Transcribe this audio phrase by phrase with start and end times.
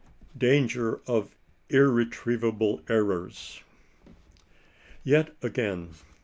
[0.03, 1.35] Ill DANGER OF
[1.69, 3.61] IRRETRIEVABLE ERRORS.
[5.03, 5.89] Yet again.